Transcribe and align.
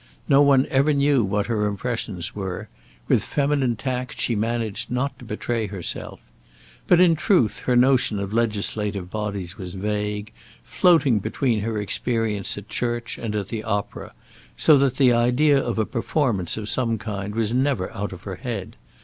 No 0.27 0.41
one 0.41 0.65
ever 0.71 0.93
knew 0.95 1.23
what 1.23 1.45
her 1.45 1.67
impressions 1.67 2.33
were; 2.33 2.69
with 3.07 3.23
feminine 3.23 3.75
tact 3.75 4.19
she 4.19 4.35
managed 4.35 4.89
not 4.89 5.19
to 5.19 5.25
betray 5.25 5.67
herself 5.67 6.19
But, 6.87 6.99
in 6.99 7.15
truth, 7.15 7.59
her 7.67 7.75
notion 7.75 8.17
of 8.19 8.33
legislative 8.33 9.11
bodies 9.11 9.59
was 9.59 9.75
vague, 9.75 10.33
floating 10.63 11.19
between 11.19 11.59
her 11.59 11.79
experience 11.79 12.57
at 12.57 12.67
church 12.67 13.19
and 13.19 13.35
at 13.35 13.49
the 13.49 13.63
opera, 13.63 14.13
so 14.57 14.75
that 14.79 14.97
the 14.97 15.13
idea 15.13 15.63
of 15.63 15.77
a 15.77 15.85
performance 15.85 16.57
of 16.57 16.67
some 16.67 16.97
kind 16.97 17.35
was 17.35 17.53
never 17.53 17.91
out 17.91 18.11
of 18.11 18.23
her 18.23 18.37
head. 18.37 18.77